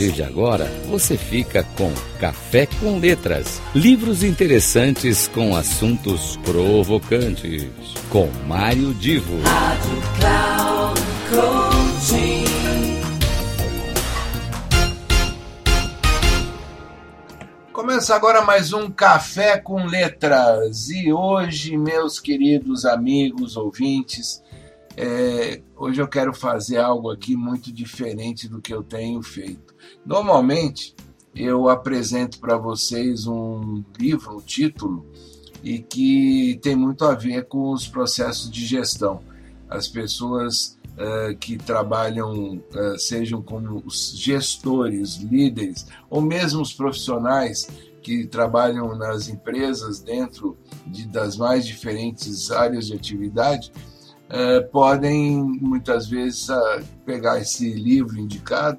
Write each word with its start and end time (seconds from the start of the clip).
partir 0.00 0.12
de 0.12 0.22
agora, 0.22 0.64
você 0.88 1.14
fica 1.14 1.62
com 1.76 1.92
Café 2.18 2.64
com 2.64 2.98
Letras, 2.98 3.60
livros 3.74 4.24
interessantes 4.24 5.28
com 5.28 5.54
assuntos 5.54 6.38
provocantes, 6.38 7.68
com 8.08 8.26
Mário 8.46 8.94
Divo. 8.94 9.38
Rádio 9.42 10.02
Cloud 10.18 11.00
Coaching. 11.28 12.44
Começa 17.70 18.14
agora 18.14 18.42
mais 18.42 18.72
um 18.72 18.90
Café 18.90 19.58
com 19.58 19.84
Letras 19.84 20.88
e 20.88 21.12
hoje, 21.12 21.76
meus 21.76 22.18
queridos 22.18 22.86
amigos 22.86 23.54
ouvintes, 23.54 24.42
é, 25.02 25.62
hoje 25.78 26.02
eu 26.02 26.06
quero 26.06 26.34
fazer 26.34 26.76
algo 26.76 27.10
aqui 27.10 27.34
muito 27.34 27.72
diferente 27.72 28.46
do 28.46 28.60
que 28.60 28.72
eu 28.72 28.82
tenho 28.82 29.22
feito. 29.22 29.74
Normalmente 30.04 30.94
eu 31.34 31.70
apresento 31.70 32.38
para 32.38 32.58
vocês 32.58 33.26
um 33.26 33.82
livro, 33.98 34.36
um 34.36 34.40
título, 34.40 35.06
e 35.64 35.78
que 35.78 36.58
tem 36.60 36.76
muito 36.76 37.06
a 37.06 37.14
ver 37.14 37.46
com 37.46 37.72
os 37.72 37.88
processos 37.88 38.50
de 38.50 38.66
gestão. 38.66 39.22
As 39.70 39.88
pessoas 39.88 40.78
uh, 40.98 41.34
que 41.38 41.56
trabalham, 41.56 42.56
uh, 42.56 42.98
sejam 42.98 43.40
como 43.40 43.82
os 43.86 44.12
gestores, 44.14 45.16
líderes, 45.16 45.86
ou 46.10 46.20
mesmo 46.20 46.60
os 46.60 46.74
profissionais 46.74 47.68
que 48.02 48.26
trabalham 48.26 48.94
nas 48.96 49.28
empresas 49.28 50.00
dentro 50.00 50.58
de, 50.86 51.06
das 51.06 51.38
mais 51.38 51.66
diferentes 51.66 52.50
áreas 52.50 52.86
de 52.86 52.94
atividade, 52.94 53.72
é, 54.30 54.60
podem 54.60 55.42
muitas 55.42 56.06
vezes 56.08 56.46
pegar 57.04 57.40
esse 57.40 57.72
livro 57.72 58.16
indicado 58.18 58.78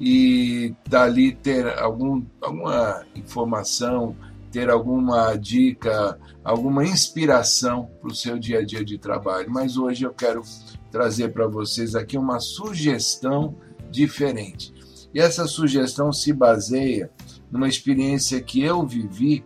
e 0.00 0.74
dali 0.88 1.34
ter 1.34 1.66
algum, 1.78 2.24
alguma 2.40 3.04
informação, 3.14 4.16
ter 4.50 4.70
alguma 4.70 5.36
dica, 5.36 6.18
alguma 6.42 6.82
inspiração 6.84 7.90
para 8.00 8.10
o 8.10 8.14
seu 8.14 8.38
dia 8.38 8.60
a 8.60 8.64
dia 8.64 8.82
de 8.82 8.96
trabalho. 8.96 9.50
Mas 9.50 9.76
hoje 9.76 10.04
eu 10.04 10.14
quero 10.14 10.42
trazer 10.90 11.30
para 11.30 11.46
vocês 11.46 11.94
aqui 11.94 12.16
uma 12.16 12.40
sugestão 12.40 13.54
diferente. 13.90 14.72
E 15.12 15.20
essa 15.20 15.46
sugestão 15.46 16.10
se 16.10 16.32
baseia 16.32 17.10
numa 17.50 17.68
experiência 17.68 18.40
que 18.40 18.62
eu 18.62 18.86
vivi 18.86 19.44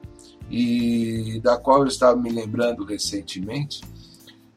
e 0.48 1.40
da 1.42 1.56
qual 1.56 1.80
eu 1.80 1.86
estava 1.86 2.20
me 2.20 2.30
lembrando 2.30 2.84
recentemente 2.84 3.80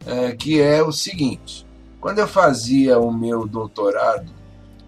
é, 0.06 0.32
que 0.34 0.62
é 0.62 0.82
o 0.84 0.92
seguinte: 0.92 1.66
quando 2.00 2.20
eu 2.20 2.28
fazia 2.28 3.00
o 3.00 3.12
meu 3.12 3.48
doutorado 3.48 4.32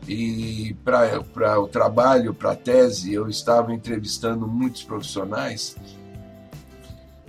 e 0.07 0.75
para 0.83 1.59
o 1.59 1.67
trabalho, 1.67 2.33
para 2.33 2.51
a 2.51 2.55
tese, 2.55 3.13
eu 3.13 3.27
estava 3.27 3.73
entrevistando 3.73 4.47
muitos 4.47 4.83
profissionais. 4.83 5.75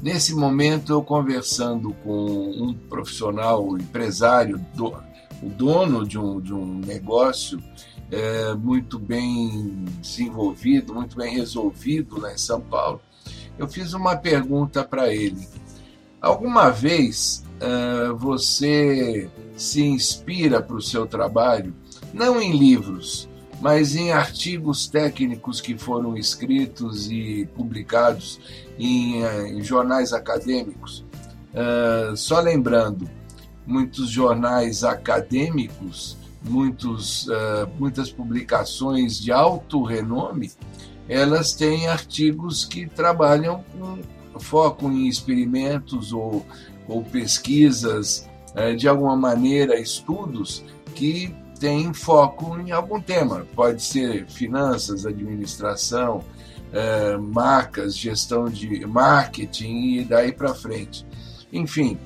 Nesse 0.03 0.35
momento, 0.35 0.93
eu 0.93 1.03
conversando 1.03 1.95
com 2.05 2.51
um 2.51 2.75
profissional, 2.75 3.79
empresário, 3.79 4.59
do, 4.75 4.89
o 5.43 5.49
dono 5.49 6.07
de 6.07 6.19
um, 6.19 6.39
de 6.39 6.53
um 6.53 6.81
negócio 6.81 7.63
é, 8.11 8.55
muito 8.55 8.99
bem 8.99 9.85
desenvolvido, 10.01 10.95
muito 10.95 11.17
bem 11.17 11.35
resolvido 11.35 12.21
lá 12.21 12.33
em 12.33 12.39
São 12.39 12.61
Paulo, 12.61 13.01
eu 13.59 13.67
fiz 13.67 13.95
uma 13.95 14.17
pergunta 14.17 14.85
para 14.85 15.13
ele. 15.13 15.49
Alguma 16.21 16.71
vez 16.71 17.45
uh, 17.61 18.17
você 18.17 19.29
se 19.57 19.83
inspira 19.83 20.63
para 20.63 20.77
o 20.77 20.83
seu 20.83 21.07
trabalho, 21.07 21.75
não 22.13 22.41
em 22.41 22.57
livros, 22.57 23.29
mas 23.61 23.95
em 23.95 24.13
artigos 24.13 24.87
técnicos 24.87 25.61
que 25.61 25.77
foram 25.77 26.17
escritos 26.17 27.11
e 27.11 27.49
publicados 27.55 28.41
em, 28.79 29.23
uh, 29.23 29.47
em 29.47 29.63
jornais 29.63 30.13
acadêmicos. 30.13 31.05
Uh, 31.53 32.17
só 32.17 32.41
lembrando, 32.41 33.09
muitos 33.67 34.11
jornais 34.11 34.85
acadêmicos, 34.85 36.17
muitos, 36.43 37.27
muitas 37.77 38.09
publicações 38.09 39.19
de 39.19 39.33
alto 39.33 39.83
renome, 39.83 40.53
elas 41.09 41.53
têm 41.55 41.89
artigos 41.89 42.65
que 42.65 42.87
trabalham 42.87 43.65
com 43.73 43.99
foco 44.39 44.91
em 44.91 45.09
experimentos 45.09 46.13
ou 46.13 46.45
ou 46.89 47.03
pesquisas, 47.03 48.29
é, 48.55 48.75
de 48.75 48.89
alguma 48.89 49.17
maneira, 49.17 49.79
estudos 49.79 50.65
que 50.95 51.35
têm 51.59 51.93
foco 51.93 52.59
em 52.59 52.71
algum 52.71 53.01
tema. 53.01 53.47
Pode 53.55 53.83
ser 53.83 54.27
finanças, 54.27 55.05
administração, 55.05 56.25
é, 56.73 57.17
marcas, 57.17 57.97
gestão 57.97 58.49
de 58.49 58.85
marketing 58.87 59.99
e 59.99 60.05
daí 60.05 60.33
para 60.33 60.55
frente. 60.55 61.07
Enfim, 61.53 61.99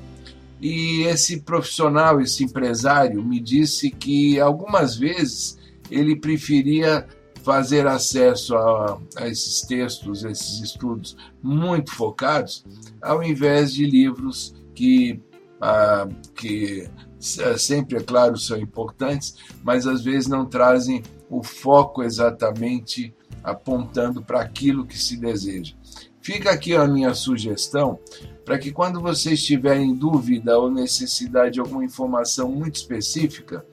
e 0.60 1.02
esse 1.02 1.40
profissional, 1.40 2.20
esse 2.20 2.44
empresário, 2.44 3.22
me 3.22 3.40
disse 3.40 3.90
que 3.90 4.38
algumas 4.38 4.96
vezes 4.96 5.58
ele 5.90 6.14
preferia 6.14 7.06
fazer 7.50 7.84
acesso 7.84 8.54
a, 8.54 9.00
a, 9.16 9.26
esses 9.26 9.62
textos, 9.62 10.22
esses 10.22 10.60
estudos 10.60 11.16
muito 11.42 11.92
focados, 11.92 12.64
ao 13.02 13.24
invés 13.24 13.74
de 13.74 13.84
livros 13.84 14.54
que, 14.72 15.20
ah, 15.60 16.06
que 16.36 16.88
sempre, 17.18 17.96
é 17.96 18.00
claro, 18.00 18.36
são 18.36 18.56
importantes, 18.56 19.34
mas 19.64 19.84
às 19.84 20.00
vezes 20.00 20.28
não 20.28 20.46
trazem 20.46 21.02
o 21.28 21.42
foco 21.42 22.04
exatamente 22.04 23.12
apontando 23.42 24.22
para 24.22 24.40
aquilo 24.40 24.86
que 24.86 24.96
se 24.96 25.16
deseja. 25.16 25.74
Fica 26.22 26.52
aqui 26.52 26.76
a 26.76 26.86
minha 26.86 27.14
sugestão 27.14 27.98
para 28.44 28.60
que 28.60 28.70
quando 28.70 29.00
você 29.00 29.32
estiver 29.32 29.76
em 29.76 29.92
dúvida 29.92 30.56
ou 30.56 30.70
necessidade 30.70 31.54
de 31.54 31.60
alguma 31.60 31.84
informação 31.84 32.48
muito 32.48 32.76
específica, 32.76 33.66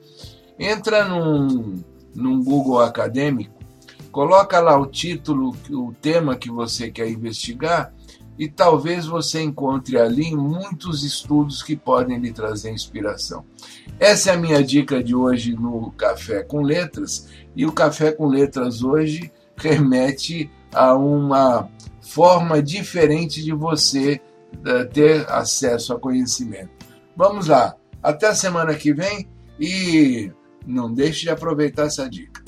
entra 0.58 1.04
num, 1.04 1.80
num 2.12 2.42
Google 2.42 2.80
acadêmico, 2.80 3.57
coloca 4.18 4.58
lá 4.58 4.76
o 4.76 4.84
título, 4.84 5.56
o 5.70 5.94
tema 6.02 6.34
que 6.34 6.50
você 6.50 6.90
quer 6.90 7.08
investigar 7.08 7.94
e 8.36 8.48
talvez 8.48 9.06
você 9.06 9.40
encontre 9.40 9.96
ali 9.96 10.34
muitos 10.34 11.04
estudos 11.04 11.62
que 11.62 11.76
podem 11.76 12.18
lhe 12.18 12.32
trazer 12.32 12.72
inspiração. 12.72 13.44
Essa 13.96 14.30
é 14.30 14.34
a 14.34 14.36
minha 14.36 14.60
dica 14.60 15.04
de 15.04 15.14
hoje 15.14 15.54
no 15.54 15.92
Café 15.92 16.42
com 16.42 16.62
Letras, 16.62 17.28
e 17.54 17.64
o 17.64 17.70
Café 17.70 18.10
com 18.10 18.26
Letras 18.26 18.82
hoje 18.82 19.30
remete 19.56 20.50
a 20.74 20.96
uma 20.96 21.70
forma 22.00 22.60
diferente 22.60 23.40
de 23.40 23.52
você 23.52 24.20
uh, 24.52 24.84
ter 24.92 25.30
acesso 25.30 25.92
a 25.92 26.00
conhecimento. 26.00 26.70
Vamos 27.16 27.46
lá, 27.46 27.76
até 28.02 28.26
a 28.26 28.34
semana 28.34 28.74
que 28.74 28.92
vem 28.92 29.28
e 29.60 30.32
não 30.66 30.92
deixe 30.92 31.20
de 31.20 31.30
aproveitar 31.30 31.84
essa 31.84 32.10
dica. 32.10 32.47